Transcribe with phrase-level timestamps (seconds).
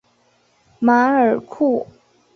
[0.79, 1.85] 马尔库。